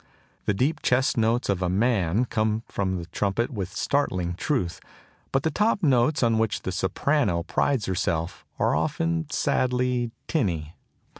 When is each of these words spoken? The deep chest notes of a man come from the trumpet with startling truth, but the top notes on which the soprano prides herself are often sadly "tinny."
The 0.45 0.55
deep 0.55 0.81
chest 0.81 1.15
notes 1.15 1.47
of 1.47 1.61
a 1.61 1.69
man 1.69 2.25
come 2.25 2.63
from 2.67 2.97
the 2.97 3.05
trumpet 3.05 3.51
with 3.51 3.71
startling 3.71 4.33
truth, 4.33 4.79
but 5.31 5.43
the 5.43 5.51
top 5.51 5.83
notes 5.83 6.23
on 6.23 6.39
which 6.39 6.63
the 6.63 6.71
soprano 6.71 7.43
prides 7.43 7.85
herself 7.85 8.43
are 8.57 8.75
often 8.75 9.29
sadly 9.29 10.09
"tinny." 10.27 10.73